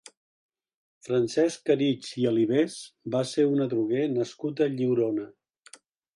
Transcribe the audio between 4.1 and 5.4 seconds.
nascut a Lliurona.